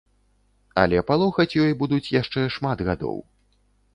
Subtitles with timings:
[0.83, 3.21] Але палохаць ёй будуць яшчэ шмат гадоў.